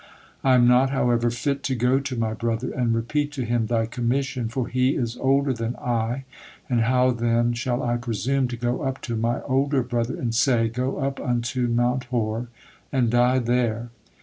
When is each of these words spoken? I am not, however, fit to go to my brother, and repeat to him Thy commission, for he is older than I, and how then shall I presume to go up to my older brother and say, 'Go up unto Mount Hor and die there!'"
I 0.43 0.55
am 0.55 0.67
not, 0.67 0.89
however, 0.89 1.29
fit 1.29 1.61
to 1.61 1.75
go 1.75 1.99
to 1.99 2.15
my 2.15 2.33
brother, 2.33 2.71
and 2.71 2.91
repeat 2.95 3.31
to 3.33 3.45
him 3.45 3.67
Thy 3.67 3.85
commission, 3.85 4.49
for 4.49 4.67
he 4.67 4.95
is 4.95 5.15
older 5.17 5.53
than 5.53 5.75
I, 5.75 6.23
and 6.67 6.81
how 6.81 7.11
then 7.11 7.53
shall 7.53 7.83
I 7.83 7.97
presume 7.97 8.47
to 8.47 8.57
go 8.57 8.81
up 8.81 8.99
to 9.01 9.15
my 9.15 9.43
older 9.43 9.83
brother 9.83 10.17
and 10.19 10.33
say, 10.33 10.69
'Go 10.69 10.97
up 10.97 11.19
unto 11.19 11.67
Mount 11.67 12.05
Hor 12.05 12.47
and 12.91 13.11
die 13.11 13.37
there!'" 13.37 13.91